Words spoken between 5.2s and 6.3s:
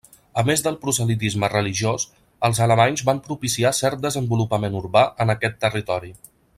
en aquest territori.